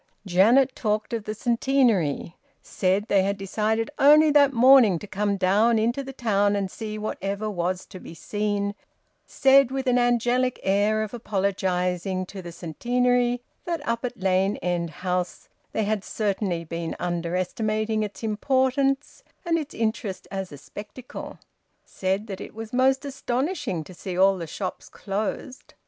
Janet 0.25 0.75
talked 0.75 1.13
of 1.13 1.25
the 1.25 1.35
Centenary; 1.35 2.35
said 2.63 3.05
they 3.07 3.21
had 3.21 3.37
decided 3.37 3.91
only 3.99 4.31
that 4.31 4.51
morning 4.51 4.97
to 4.97 5.05
come 5.05 5.37
down 5.37 5.77
into 5.77 6.01
the 6.01 6.11
town 6.11 6.55
and 6.55 6.71
see 6.71 6.97
whatever 6.97 7.47
was 7.51 7.85
to 7.85 7.99
be 7.99 8.15
seen; 8.15 8.73
said 9.27 9.69
with 9.69 9.85
an 9.85 9.99
angelic 9.99 10.59
air 10.63 11.03
of 11.03 11.13
apologising 11.13 12.25
to 12.25 12.41
the 12.41 12.51
Centenary 12.51 13.43
that 13.65 13.87
up 13.87 14.03
at 14.03 14.19
Lane 14.19 14.57
End 14.57 14.89
House 14.89 15.49
they 15.71 15.83
had 15.83 16.03
certainly 16.03 16.63
been 16.63 16.95
under 16.99 17.35
estimating 17.35 18.01
its 18.01 18.23
importance 18.23 19.21
and 19.45 19.59
its 19.59 19.75
interest 19.75 20.27
as 20.31 20.51
a 20.51 20.57
spectacle; 20.57 21.37
said 21.85 22.25
that 22.25 22.41
it 22.41 22.55
was 22.55 22.73
most 22.73 23.05
astonishing 23.05 23.83
to 23.83 23.93
see 23.93 24.17
all 24.17 24.39
the 24.39 24.47
shops 24.47 24.89
closed. 24.89 25.75